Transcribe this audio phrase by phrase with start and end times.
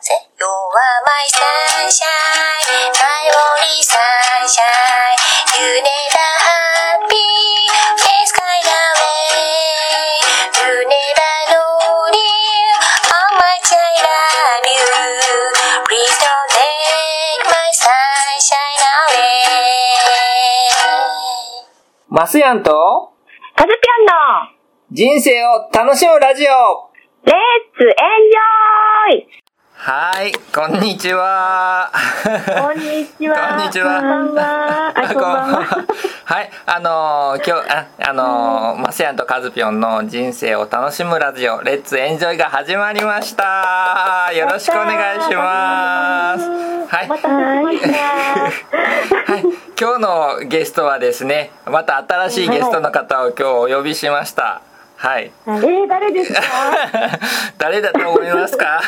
[0.00, 5.18] ぜ You are my sunshine My only sunshine
[5.58, 7.26] You never happy
[7.98, 10.22] Face kind away
[10.54, 12.70] You never know dear
[13.10, 14.86] How much I love you
[15.88, 19.48] Please don't take my sunshine away
[22.08, 23.12] マスヤンと
[23.56, 24.12] カズピョンの
[24.90, 26.88] 人生を楽しむラジオ
[27.24, 27.34] Let's
[27.76, 29.37] enjoy
[29.90, 31.90] はい、こんにちは。
[32.22, 33.48] こんにちは。
[33.48, 34.92] こんにちはこんばんは。
[34.94, 35.64] あ、こんばんは。
[36.26, 44.30] はい、あのー今日、あ、あのーマスヤンとカズピョンの人生を楽しむラジオ、 Let's enjoy が始まりました。
[44.34, 46.44] よろしくお願いします。
[46.94, 47.08] はい。
[47.08, 47.14] は
[49.38, 49.42] い、
[49.80, 54.60] 今日のゲストはですね、また新しいゲストの方を今日お呼びしました。
[54.98, 55.32] はい。
[55.46, 56.42] えー、誰ですか？
[57.56, 58.82] 誰だと思いますか？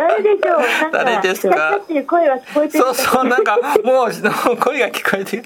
[0.00, 0.60] 誰でしょう
[0.92, 1.78] 誰ですか？
[2.06, 5.42] 声は聞こえてそうそう、なんかもう声が聞こえて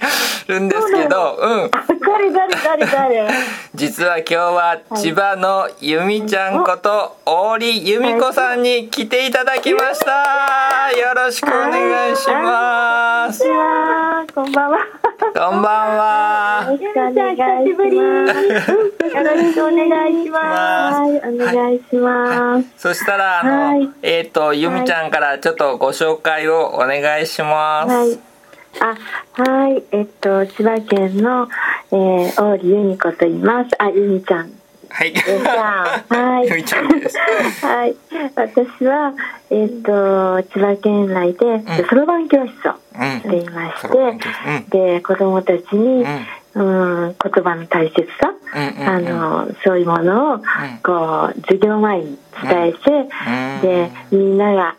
[0.49, 1.65] るんですけど、うん。
[1.65, 1.71] あ
[2.07, 3.29] 誰誰誰誰
[3.75, 10.93] 実は今日は千葉のゆみちゃんこと大利由美子さんに来ていただきました。
[10.97, 13.43] よろしくお願いします。
[14.35, 14.79] こんばんは。
[15.35, 16.67] こんばんは。
[16.71, 17.97] ゆみちゃん、久しぶり。
[17.97, 21.01] よろしくお願いします。
[21.01, 22.67] はい、お願いします。
[22.77, 27.95] そしたらあの、はいえっ、とゆみちゃんからちょっとご紹介をお願いします。
[27.95, 28.19] はい。
[28.81, 29.83] あ、はい。
[29.93, 31.49] えっと、千葉県の、
[31.93, 33.71] えー、大利由美子と言います。
[33.79, 34.51] あ、由美ちゃん。
[34.91, 35.13] はい。
[35.15, 36.17] ゆみちゃん。
[36.17, 36.49] はい。
[36.49, 37.19] ゆみちゃんです。
[37.67, 37.97] はい。
[38.35, 39.13] 私は、
[39.51, 43.21] えっと、千葉県内で、そろばん教室をうん。
[43.21, 44.19] していましそろばん
[44.69, 46.27] で、子供たちに、うん。
[46.55, 46.63] う
[47.09, 50.39] ん、言葉の大切さ、あのそういうものを、
[50.83, 53.61] こう授業前に伝えて、うん。
[53.63, 54.77] でみんなが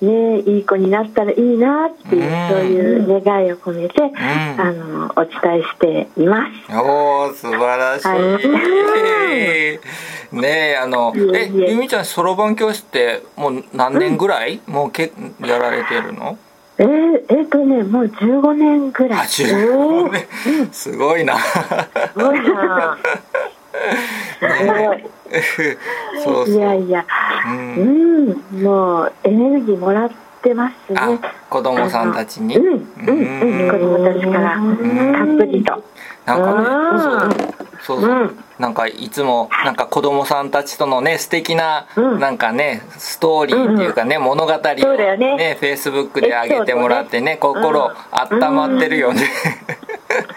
[0.00, 2.48] ねいい子になったらいいなっていう、うん。
[2.48, 4.00] そういう願いを込めて、
[4.58, 6.76] あのお伝えしています。
[6.76, 8.08] おお素晴らしい。
[8.08, 9.80] は
[10.32, 16.38] ねえあのえゆみちゃんそろばん教室ってもう何年ぐらい、もうけやられてるの？
[16.78, 19.20] えー、えーとねもう15年ぐらい。
[19.20, 20.26] あ15年
[20.72, 21.38] すごいな。
[21.38, 21.58] す
[22.14, 22.98] ごいな。
[24.38, 25.16] す ごい。
[26.22, 26.54] そうそう。
[26.54, 27.04] いやいや、
[27.46, 27.50] う。
[27.80, 30.10] うんん、もうエネルギーもらっ
[30.42, 31.00] てますね。
[31.00, 32.56] あ子供さんたちに。
[32.56, 33.18] うん、うん、
[33.62, 35.82] うん、子供たちからたっぷりと。
[36.26, 37.55] なんかね、そう
[37.86, 38.06] そう、う。
[38.06, 38.44] ん。
[38.58, 42.20] なんかいつもなんか子供さんたちとのね素敵な、うん。
[42.20, 45.36] なんかねストーリーっていうかね、物語をそうだよね。
[45.36, 49.22] ねフェイスブックで上げてもらってね心温まってるよね。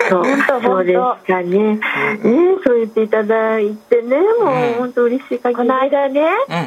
[0.09, 0.25] そう、
[0.61, 1.75] そうですかね。
[1.75, 1.81] ね、
[2.65, 5.55] そう言っていただいてね、もう本当嬉しい限り。
[5.55, 6.21] この間ね、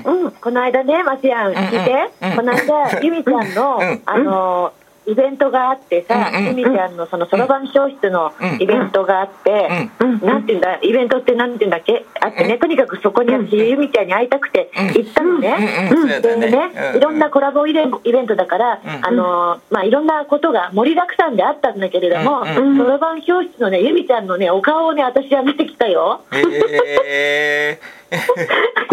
[0.04, 2.10] ううん、この間ね、マスヤン、聞いて。
[2.22, 4.72] うんうん、この間、ゆみちゃんのうん、あの、
[5.06, 8.62] イベントがあってさ、ゆみちゃんのそのそろばん教室のうん。
[8.62, 9.88] イベントがあって、
[10.22, 12.04] なんていうんだ、イベントってなんていうんだっけ？
[12.20, 15.90] あってね、とにかくそこに私、ゆみちゃんに会いたくて行ったのね。
[16.22, 17.90] でね、いろんなコラボイベン
[18.26, 19.06] トだから、うん。
[19.06, 22.76] あのまあいろんなことが盛りだくさんであったんだけれども、うん。
[22.76, 26.22] そろばん教室のねゆみちゃんのねお顔をね私は見てきたよ。
[26.32, 27.80] え。
[28.10, 28.34] そ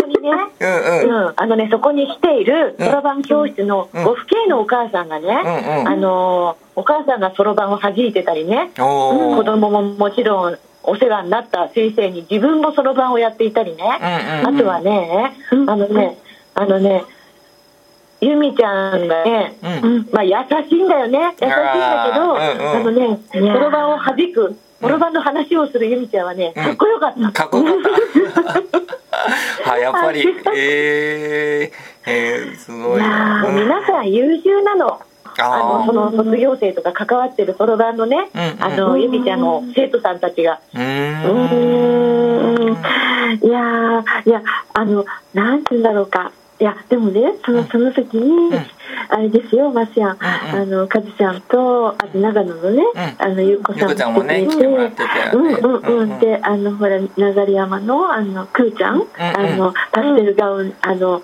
[0.01, 0.31] こにね。
[0.59, 1.25] ー、うんうん。
[1.27, 2.85] うん、あのねそこに来ているうん。
[2.87, 5.87] そろばん教室のご父兄のお母さんがね、うんうん。
[5.87, 9.37] あのお母さんがそろばんを弾いてたりね、おー。
[9.37, 15.33] 子供ももちろんお世話になった先生に自分もそろばんをやっていたりね、うんうんあとはね、
[15.67, 16.17] あのね、
[16.55, 17.03] あのね、
[18.21, 20.09] ゆみちゃんがね、うん。
[20.11, 20.33] まあ優
[20.69, 22.69] しいんだよね、優しいんだけど、あーうんうん。
[22.69, 27.31] あのね、そろばんを弾く、そろばんの話をするゆみちゃんはね、かっこよかった。
[27.31, 27.89] かっこよか
[28.59, 28.79] った。
[29.71, 30.21] あやっぱり。
[30.55, 32.99] えー、えー、すごい。
[32.99, 33.45] いやな。
[33.45, 34.99] ー皆さん優秀なの。
[35.41, 38.63] あのその卒業生とか関わってるそろばんのね、うんうん。
[38.63, 40.59] あのゆみちゃんの生徒さんたちが。
[40.73, 40.79] うん。
[43.41, 44.41] いやーいや
[44.73, 46.31] あのなんて言うんだろうか。
[46.59, 48.53] いやでもねそのその時に、ん。
[49.11, 53.15] あれですよマスヤン、うんあのカズちゃんとあと長野のね、うん。
[53.17, 56.19] あのゆうこさんもね来来てもらってたよねうんうんうん、うんうん。
[56.19, 57.07] であのほら流
[57.53, 61.21] 山のあのくーちゃん、あのパステルガウンあの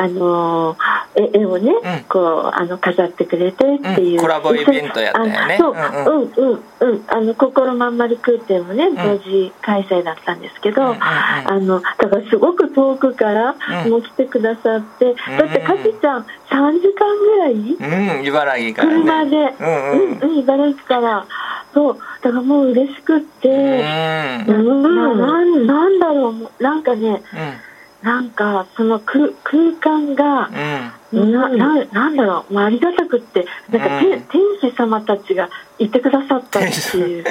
[0.00, 0.76] あの
[1.16, 2.04] 絵絵をね、うん。
[2.08, 4.20] こうあの飾ってくれてっていう、うん。
[4.20, 5.54] コラボイベントやったよね。
[5.54, 6.32] あそう、うんうん。
[6.36, 13.90] うんうんあの心まんまる空展もね同時開催だったんですけど、あのだからすごく遠くからうん。
[13.90, 16.26] もう来てくださって、だってかちちゃん3
[16.80, 17.52] 時間ぐらい？
[17.52, 19.02] うん、茨城からね。
[19.02, 20.38] 車で、うんうん。
[20.38, 21.26] 茨城から。
[21.74, 21.98] そう。
[22.22, 23.48] だからもう嬉しくって、
[24.48, 24.54] うん。
[24.54, 26.62] うん、なんなんだろう。
[26.62, 27.20] なんかね
[28.02, 31.32] なんかその空空間がうん。
[31.32, 34.20] なななんだろう、まあ、ありがたくってなんか、てうん。
[34.24, 35.48] 天使様たちが
[35.78, 37.24] いてくださったっていう。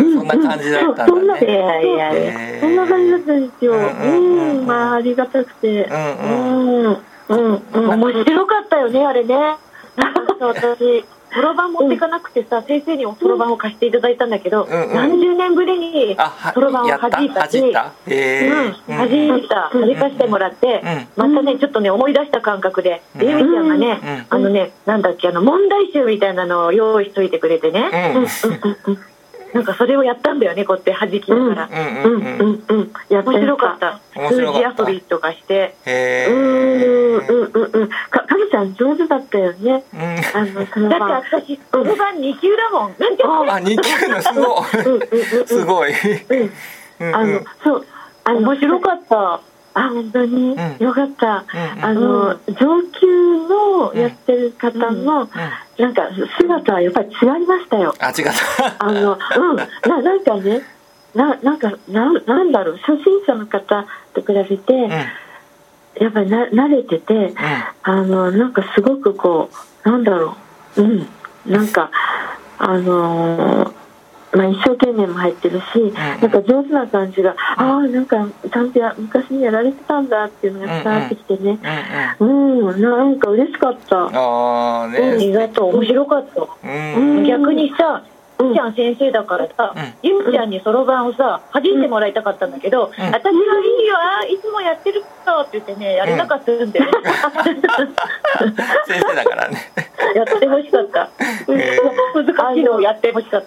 [0.00, 0.14] ん。
[0.14, 4.66] そんな感じだったんそうそんなだねいやいやいやへーそんな感じだったんですようん。
[4.66, 5.84] まあありがたくて。
[5.84, 6.82] ううん。
[6.84, 6.98] ん
[7.28, 7.90] うんうん。
[8.00, 9.56] 面白かったよねあれね。
[10.38, 14.94] 私そろばん持っていかなくてさ、先生におそろばんを貸していただいたんだけど、うんうん。
[14.94, 16.16] 何十年ぶりに
[16.54, 17.48] そろばんをやった弾いた。
[17.50, 17.68] しうん、
[18.06, 20.82] え弾いた、弾かしてもらって、
[21.16, 23.28] またね、ちょっとね、思い出した感覚で、うん。
[23.28, 28.22] ゆみちゃんがね、あのね、なんだっけ、あの、問題集みたいなのを用意しといてくれてね、うん。
[28.22, 28.60] うん。
[28.62, 28.98] うんうん
[29.56, 31.70] なんかそれをやったんだよね、こうやって弾きながら。
[31.72, 34.00] うんうんうん面白かった。
[34.28, 35.74] 数字遊びとかして。
[35.86, 37.88] へうんえうんうんうん。
[37.88, 38.25] か、
[38.56, 39.84] ちゃん上手だったよね。
[39.92, 40.00] うん。
[40.00, 42.94] あの、そのだって私そろばん2級だもん。
[43.50, 45.46] あ二級のすごい。
[45.46, 45.92] すごい。
[47.12, 47.86] あの、そう、
[48.24, 49.40] あの、面白かった。
[49.74, 50.84] あ、本当に、うん。
[50.84, 51.44] よかった。
[51.76, 53.06] うんあの、上級
[53.46, 55.30] のやってる方の、うん
[55.76, 56.08] なんか
[56.38, 57.94] 姿はやっぱり違いましたよ。
[57.98, 58.76] あ違った。
[58.78, 59.66] あの、うん、な、
[60.00, 60.62] なんかね、
[61.14, 64.90] な、なんか、なん、なんだろう、初心者の方と比べて、うん
[66.00, 67.34] やっぱりな、慣れてて、
[67.82, 69.50] あの、なんかすごくこ
[69.84, 70.36] う、なんだろ
[70.76, 71.06] う、うん、
[71.46, 71.90] なんか、
[72.58, 73.72] あのー
[74.32, 76.30] まあ、一生懸命も入ってるし、なん。
[76.30, 81.58] か上手な感じが、ああ、なんか、ちゃんとや昔にやられてたんだっていうのが伝わってきてね、
[82.20, 82.58] うん。
[82.58, 82.68] うん。
[82.68, 83.96] うん、なんか嬉しかった。
[83.96, 86.68] あああねりがとう面白かった。
[86.68, 87.24] うん。
[87.24, 96.86] 逆にさうんゆみちゃん先生だからさ、うんゆみちゃんにそろばんをさ弾いてもらいたかったんだけど、私はいいよいつもやってるからって言ってねやれなかったんだよ。
[96.86, 96.92] ね、
[98.86, 99.58] 先生だからね。
[100.14, 101.08] やってほしかった、
[101.48, 101.78] え
[102.14, 103.44] 難しいのをやってほしかっ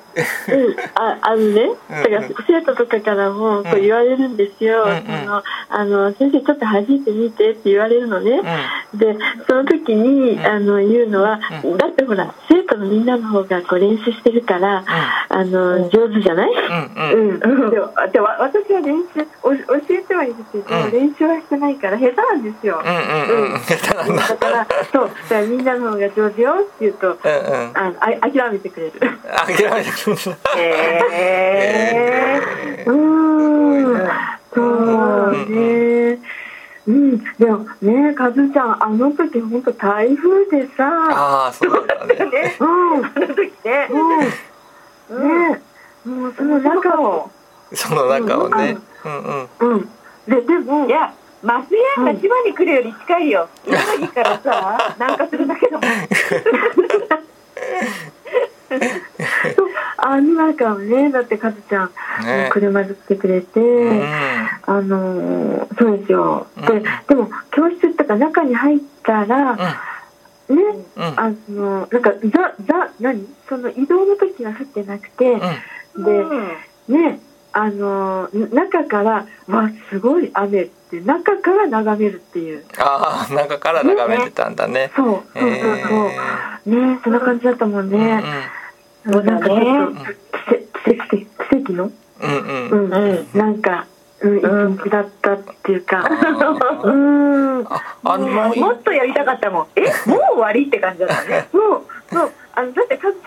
[0.47, 0.53] た。
[0.53, 5.19] うん、ああのね、うんだから生徒とかからもこう言われるんですよ、うんうん。
[5.23, 8.41] そのあの先生ちょっと弾いてみてって言われるのね、
[8.93, 9.15] うで
[9.47, 10.45] その時に、うん。
[10.45, 17.39] あの言うのは、うだってほら生徒のみんなの方がこう練習してるから、あの上手じゃない、んうん。
[17.41, 17.63] うん。
[17.63, 20.91] うん、でもでも私は練習お教えてはいるけど、うん。
[20.91, 23.59] 練習はしてないから下手なんですよ、うんうんうん。
[23.59, 24.27] 下手なんだ。
[24.27, 25.07] だからそう。
[25.07, 27.77] だからみんなの方が上手よって言うとうんうん。
[27.77, 28.93] ああ諦めてくれる。
[28.99, 29.09] 諦
[29.71, 30.17] めてくる。
[30.57, 34.09] へえうん。
[34.53, 36.19] そうね。
[36.87, 40.89] うんでもねカズちゃんあの時本当台風でさ。
[41.11, 42.15] ああそうだね。
[42.31, 42.57] ね。
[42.59, 43.05] うん。
[43.05, 43.87] あの時ね。
[43.91, 44.27] うん
[45.17, 45.61] ね
[46.05, 47.29] もうその中を。
[47.73, 48.77] その中をね。
[49.05, 49.11] うん。
[49.11, 49.89] うんうん。
[50.27, 53.47] ででもいや増屋が千葉に来るより近いよ。
[53.65, 55.89] 茨城からさ 南下するだけだもん。
[60.01, 61.91] あの中をねだってカズちゃん、
[62.23, 62.49] ね。
[62.51, 64.03] 車で来てくれて、うん。
[64.65, 66.47] あのーそうですよ。
[66.57, 66.65] うん。
[66.65, 69.57] で、でも教室とか中に入ったら、
[70.49, 70.55] ね、
[70.95, 71.03] うん。
[71.19, 73.27] あのなんかザザ何？
[73.47, 75.39] その移動の時は降ってなくて、
[75.95, 76.03] うん。
[76.03, 76.23] で
[76.87, 77.19] ね
[77.53, 82.65] あのー中からわすごい雨って中から眺めるっていう。
[82.77, 84.91] ああ中から眺めてたんだね。
[84.95, 85.51] そうそうそう
[85.87, 86.75] そう。
[86.75, 88.23] ねそんな感じだったもんね。
[89.05, 90.05] そうだねなんかちょっ
[90.85, 91.91] と奇跡の？
[92.21, 92.69] うんうん。
[92.69, 93.37] ううんん、うん。
[93.37, 93.87] なんか。
[94.21, 96.03] うん、一日だったっていうか、
[96.83, 98.17] うん、あ
[98.55, 99.67] もっとやりたかったもん。
[99.75, 101.47] えもう終わりって感じだったね。
[101.53, 103.17] もう、そう、あの、だって、かず、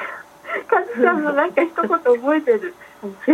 [0.66, 2.74] かずさんのなんか一言覚えてる。
[3.26, 3.32] え？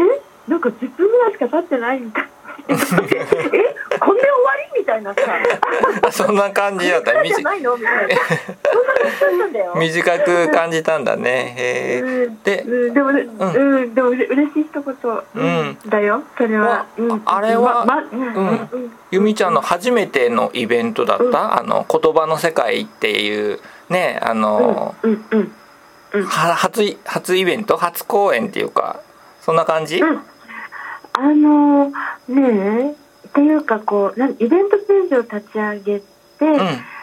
[0.50, 2.28] なんか10分ぐらいしか経ってないみたい。
[2.68, 2.74] え
[3.98, 5.20] こんで終わりみたいなさ。
[6.10, 7.12] そんな感じだった。
[7.24, 8.16] じゃないのみたいな。
[8.16, 9.72] そんな感じなんだよ。
[9.76, 11.54] 短く感じたんだね。
[11.56, 12.42] へえうん。
[12.42, 13.50] でうん、でもね、うん。
[13.50, 16.86] うん、でも嬉しい一言、うん、だよ、それは。
[16.96, 18.92] うん、あれはま、まうん、うん。
[19.10, 25.24] ゆみちゃんの初めてのイベントだった、あの言葉の世界っていうねあの、うん、
[26.12, 27.76] うん、初い初イベント？
[27.76, 29.00] 初公演っていうか
[29.40, 30.22] そんな感じ、うん
[31.20, 31.94] あのね
[32.28, 36.04] えっていうかこうなんイベントページを立ち上げて、
[36.40, 36.58] うん。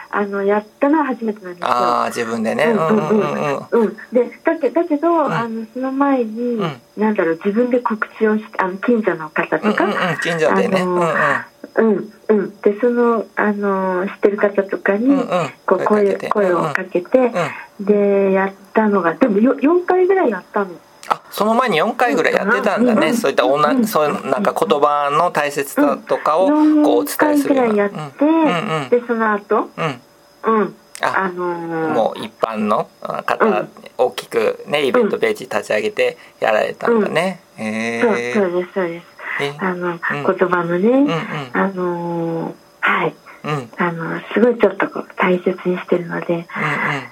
[0.08, 1.68] あのやったのは初めてなんですよ。
[1.68, 2.64] ああ自分でね。
[2.64, 3.08] ううんんうん。
[3.08, 5.32] うんうんうん、でだけだけど、ん。
[5.32, 6.80] あのその前に、うん。
[6.96, 12.60] なんだろう自分で告知をしてあの近所の方とか、うんうんうん近所でね、うんうん。
[12.60, 15.26] でそのあの知ってる方とかに、うんうん。
[15.66, 17.24] こう声声をかけて、うん。
[17.24, 17.32] うん
[17.78, 20.70] でやったのがでもよ4回ぐらいやったの。
[21.08, 23.16] あその前に4回ぐらいやってたんだね、うん。
[23.16, 23.86] そういったおな、うん。
[23.86, 27.74] そういうなんか言葉の大切さとかを4こうお伝えするような。
[27.74, 28.30] 回ぐらいやって、うん。
[28.30, 30.00] うんうんでその後うん。
[30.44, 30.74] うん。
[31.02, 33.68] ああのーもう一般の方、うん。
[33.98, 39.06] 大きくねイベントページ立ち上げてやられたんだね、へえそうそうですそうです。
[39.42, 40.00] えあの、ん。
[40.00, 41.10] 言葉のね、うんうん。
[41.52, 43.14] あのーはい。
[43.44, 43.70] うん。
[43.76, 46.46] あのすごいちょっとこう大切にしてるので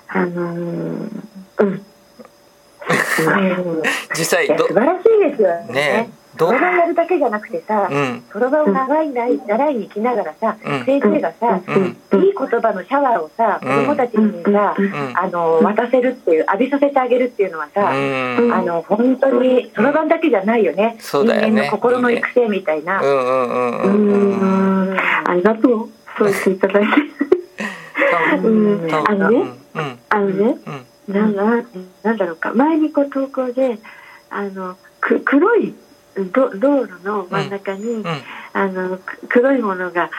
[0.09, 1.11] あのー
[1.59, 1.87] うん
[4.17, 5.73] 実際ど素晴らしいですよね。
[5.73, 6.49] ねどう？
[6.49, 8.25] そろばんやるだけじゃなくてさうん。
[8.33, 10.85] そろばんを習いない習いに行きながらさ、うん。
[10.85, 12.23] 先生がさ、うん。
[12.23, 13.69] いい言葉のシャワーをさ、うん。
[13.69, 15.13] 子供たちにさ、うん。
[15.15, 17.95] あの渡せるっていう浴びさせてあげるっていうのはさ、う
[18.49, 18.53] ん。
[18.53, 21.47] あの本当にそろばんだけじゃないよね、そうだよね。
[21.49, 23.01] 人間の心の育成みたいな。
[23.01, 24.41] うんうんうんううん。
[24.89, 24.95] うん。
[24.95, 25.89] んありがとう。
[26.19, 26.89] そう言っていただいて。
[28.33, 29.39] あのね
[29.75, 29.99] うん。
[30.09, 30.57] あのね
[31.09, 31.15] うん。
[31.15, 31.45] なんだ
[32.05, 32.53] なんだろうか。
[32.55, 33.81] 前にこう投稿で
[34.31, 35.75] あのく黒い
[36.33, 38.07] ど道路の真ん中に、うん。
[38.53, 40.11] あのく黒いものが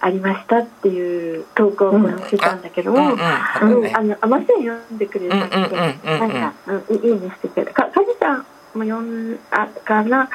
[0.00, 3.12] ありましたっていう投稿をこうしてたんだけども、うん。
[3.12, 3.20] うん。
[3.20, 3.72] あったね。
[3.72, 3.96] うん。
[3.96, 6.18] あのあません読んでくれたんで、うんうんうんうん。
[6.20, 8.44] なんか、うん、いいねしてくれたかかじちゃんも
[8.82, 10.28] 読んあかな？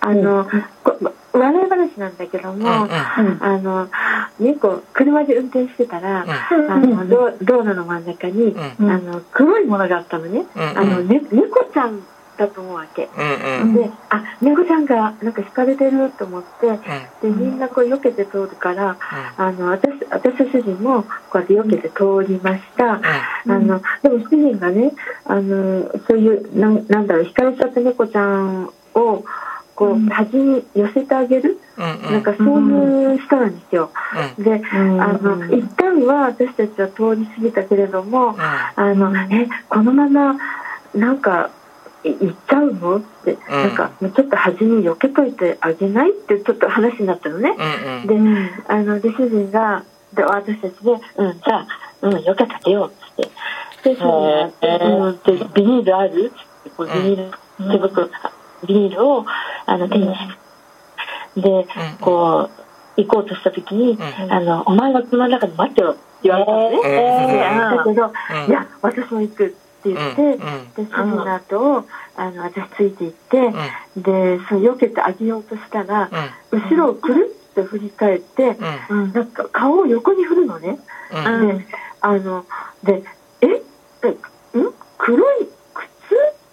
[0.00, 0.48] あの、
[0.82, 2.88] こ笑い話なんだけども、うんうん。
[3.40, 3.88] あの
[4.38, 6.70] 猫車で運転してたら、うん。
[6.70, 8.90] あの道道路の真ん中に、うん。
[8.90, 12.02] あの黒いものがあったのね、うんあのね猫ちゃん
[12.36, 13.08] だと思うわけ。
[13.16, 13.74] うんうん。
[13.74, 16.78] であ猫ちゃんがなんか惹かれてると思ってうん。
[16.78, 18.96] でみんなこう避けて通るから
[19.36, 22.94] あの私私と主人もこうやって避けて通りました。
[22.94, 23.00] あ
[23.46, 24.92] のでも主人がね
[25.24, 29.24] あのそういうなんなんだろう惹かれちゃった猫ちゃんを
[29.74, 32.12] こう端に寄せてあげる、うんうん。
[32.12, 33.90] なんかそういう人なんですよ。
[34.38, 40.36] であの一旦は私たちは通り過ぎたけれどもあのえこのまま
[40.94, 41.50] なんか
[42.04, 42.96] い行っちゃうの？
[42.98, 43.38] って、うん。
[43.48, 46.10] なんかもうちょっと端に避けといてあげない？
[46.10, 47.54] ってちょっと話になったのね。
[48.06, 48.46] うんうん。
[48.46, 51.66] であので主人がで私たちで「うんじゃあ、
[52.02, 53.90] うん、よけてあげよう」っつって。
[53.94, 58.08] で主人が「うん、でビニールある?」ってこうビニール、手袋
[58.66, 59.26] ビニールを
[59.66, 60.20] あの手にし
[61.34, 61.66] てで
[62.00, 62.50] こ
[62.96, 63.92] う行こうとした時に
[64.22, 64.32] 「うん。
[64.32, 66.76] あのお前は車の中で待ってろ」って言われたのね。
[66.76, 66.82] うん。
[66.82, 67.38] で
[67.76, 69.48] だけどうん「いや私も行く」っ
[69.82, 70.44] て言って、で
[70.76, 71.84] 主人の後を
[72.16, 73.52] あの私ついて行って、
[73.96, 76.08] でそう避けてあげようとしたら、
[76.52, 78.56] 後ろをくるっと振り返って、
[78.90, 79.12] うん。
[79.12, 80.78] なんか顔を横に振るのね。
[81.10, 81.58] うん。
[81.58, 81.66] で
[82.00, 82.44] あの
[82.84, 83.02] で
[83.40, 83.46] 「え？
[84.04, 84.72] えん？
[84.98, 85.84] 黒い靴?」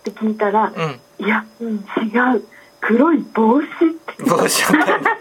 [0.10, 0.72] って聞いたら
[1.20, 2.44] うん「いや、違う。
[2.82, 4.24] 黒い帽子」って。
[4.24, 5.18] 帽子だったんだ。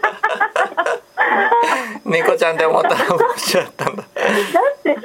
[2.05, 4.03] 猫ちゃんって思ったら帽子だったんだ。
[4.03, 4.95] だって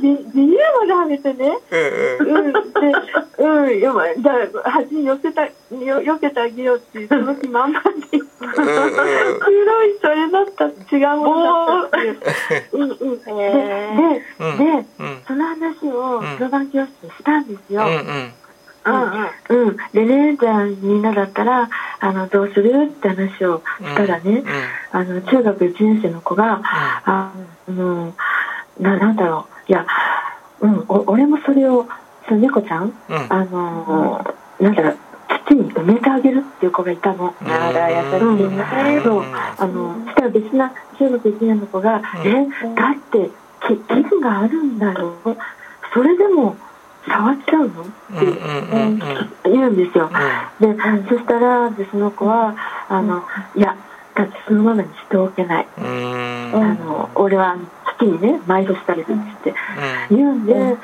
[0.00, 1.58] ビビニールまではめてね。
[1.70, 2.46] うんうん。
[2.46, 2.52] うん。
[2.52, 2.58] で
[3.38, 3.78] うん。
[3.78, 4.32] いやまあじゃ
[4.64, 8.18] あ端に寄せたよ避けてあげようっていうその気満々で。
[8.40, 10.64] 黒いそれだった
[10.96, 11.44] 違うもの
[11.82, 12.18] だったっていう。
[12.72, 12.98] うんうん。
[12.98, 13.32] でで
[14.40, 14.64] うんで
[14.98, 15.22] うん。
[15.26, 16.36] その話をうん。
[16.38, 17.82] そろばん教室でしたんですよ。
[17.82, 18.32] うんうん
[19.48, 21.68] うん、でねじゃあみんなだったら
[22.00, 24.42] あのどうするって話をしたらね、
[24.92, 27.32] あの中学1年生の子が、あ
[27.68, 28.14] の
[28.80, 29.70] ななんだろう。
[29.70, 29.86] いや、
[30.60, 31.86] うん、お俺もそれを
[32.28, 32.92] その猫ちゃん、うん。
[33.28, 34.24] あの
[34.60, 34.96] なんだろう
[35.46, 37.34] 土に埋めてあげるっていう子がいたの。
[37.40, 37.50] うん。
[37.50, 37.96] あら優
[38.38, 42.30] しいねそうあのしたら別な中学1年の子が「うん。
[42.30, 43.30] えだって
[43.66, 45.16] き気分があるんだよ
[45.92, 46.56] それでも
[49.44, 50.10] 言うんですよ。
[50.60, 50.74] で
[51.08, 52.54] そしたらでその子は
[52.88, 53.76] あのいや
[54.14, 55.80] だってそのままにしておけない、あ
[56.74, 57.56] の俺は
[57.98, 59.54] 土にね埋葬したりするって。
[60.10, 60.76] 言うんで、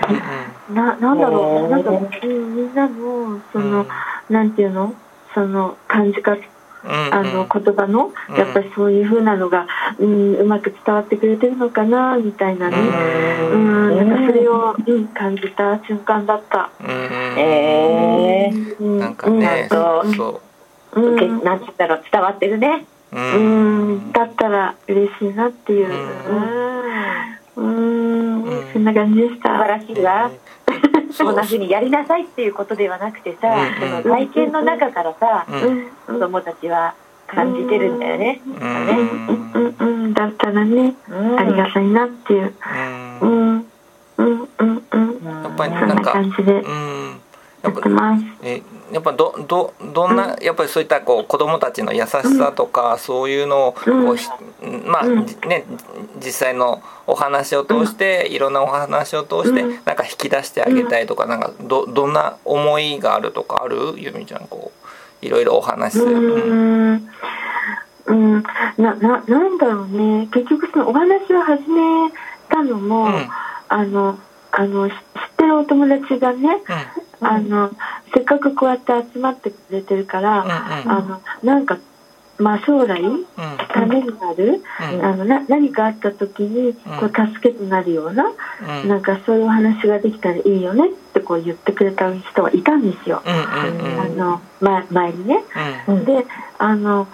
[0.72, 3.86] ななんだろう、なんか、うん、みんなのその、
[4.28, 4.94] なんていうの？
[5.34, 6.36] その感じ方
[6.86, 8.36] あの言葉のうん。
[8.36, 9.66] やっぱりそういう風なのが、
[9.98, 16.70] うん、うまく伝わってくれてるのかなみたいなね、うん、なんかそれを、うん、感じた瞬間だった。
[17.36, 18.50] え
[18.80, 20.14] うん、なんかねうん。
[20.14, 20.40] そ
[20.96, 21.00] う。
[21.00, 22.86] ん、ー、なんて言ったら伝わってるね。
[23.12, 23.96] うううん。
[24.08, 25.92] ん、だったら嬉しいなっていう、う。
[27.56, 28.42] うん、うん。
[28.44, 28.72] うん。
[28.72, 29.50] そんな感じでした。
[29.50, 30.30] 素晴らしいわ。
[31.14, 35.62] そそんな風にやりなさいっていうことではなくてさ、うんその体験の中からさ、うん。
[35.62, 36.94] うん、子供たちは
[37.28, 38.40] 感じてるんだよね。
[38.46, 41.38] ううんん、うん、うん、だったらね、うん。
[41.38, 42.52] ありがたいなっていう。
[43.22, 43.56] ううん。
[43.58, 43.66] ん、
[44.18, 45.24] うん、うん、うん。
[45.24, 47.20] やっぱりそんなんなか感じでうん。
[47.62, 48.24] ややっぱってます。
[48.42, 53.80] えやっぱどどどんなやっぱりそういったこう子供たちの優しさとか、そういうのをこ
[54.12, 54.28] うひ
[54.86, 55.64] まあ、ね
[56.16, 59.80] 実際のお話を通して、いろんなお話を通して、うん。
[59.84, 63.94] なんか引き出してあげたいとか、なんかどどんな思いがあるとかある？
[63.96, 64.72] ゆみちゃんこ
[65.22, 65.94] ういろいろお話。
[65.94, 66.34] しすうる。
[66.34, 66.94] うん。
[66.94, 67.10] ん、
[68.06, 68.42] うん、
[68.76, 70.28] な、な、なんだろうね。
[70.32, 72.10] 結局そのお話を始め
[72.48, 73.28] たのも、うん。
[73.68, 74.18] あの、
[74.52, 75.00] あの、し知っ
[75.36, 76.60] てるお友達がね、
[77.20, 77.70] あの、
[78.14, 81.78] せっかくこうやって集まってくれてるから、うんあの、なんか、
[82.38, 83.00] まあ、将来
[83.72, 88.24] ためになる、あのな何かあった時にこう助けとなるような、
[88.86, 95.44] なんかそういうお話ができたらいいよねってこう言ってくれた人はいたんですよ、あのま、前にね。
[96.04, 96.26] で
[96.58, 97.06] あの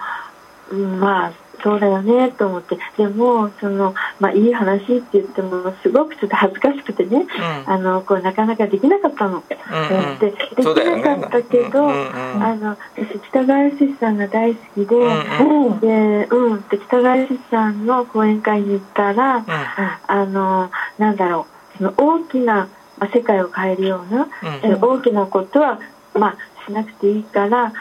[1.00, 2.78] まあそうだよねと思って。
[2.96, 7.26] でもその、まあ、いい話って言ってもすごくちょっと恥ずかしくてね、
[7.66, 9.42] うん、あのこうなかなかできなかったの。
[9.42, 11.94] うんうん、でできなかったけど、ね。
[11.94, 21.78] うんうん、あの私北川志さんが大好きで,、うんでうん、で北川志さんの講演会に行ったら、うん、あのなんだろう。
[21.78, 24.28] その大きな、まあ、世界を変えるような、
[24.64, 25.80] うん、大きなことは、
[26.14, 26.36] まあ、
[26.66, 27.72] しなくていいから、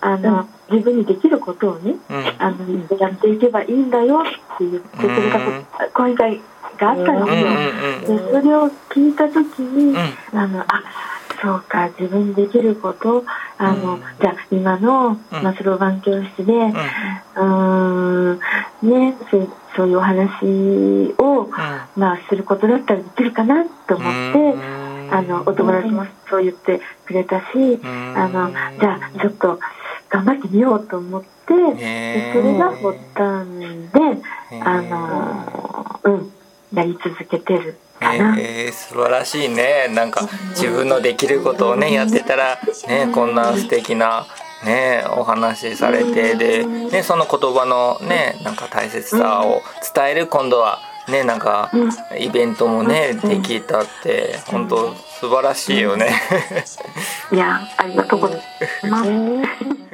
[0.00, 4.24] あの自分にできることをね、うん、あのやっていけばいいんだよっ
[4.58, 6.40] て言ってくれた講演会
[6.78, 8.18] があったんですよ。
[8.18, 9.96] でそれを聞いた時に、
[10.32, 10.82] あのあ
[11.40, 13.24] そうか自分にできること
[13.58, 16.52] あの、じゃあ今の、まあ、そろばん教室で、
[17.36, 18.38] うん。
[18.82, 21.48] ねそうそういうお話を、
[21.96, 24.86] まあ、することだったらできるかなと思って。
[25.08, 27.44] あのお友達もそう言ってくれたし、
[27.84, 29.60] あのじゃあちょっと
[30.08, 31.28] 頑張ってみようと思って、
[31.74, 33.46] でそれが発端
[33.92, 36.32] で、あの、うん、
[36.72, 37.78] やり続けてる。
[38.00, 39.88] えー、素晴らしいね。
[39.88, 42.58] なんか自分のできることをねやってたら
[42.88, 44.26] ねこんな素敵な
[44.64, 49.62] ねお話しされてで、ね、その言葉のねなんか大切さを
[49.94, 51.70] 伝える今度はねなんか
[52.18, 56.10] イベントもねできたって本当素晴らしいよね。
[57.32, 58.40] いやありがとうござい
[58.90, 59.10] ます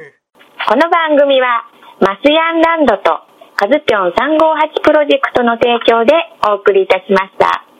[0.73, 3.21] この番組はマスヤンランドと
[3.55, 6.13] カズピョン358プロジェクトの提供で
[6.49, 7.72] お送りいたしました。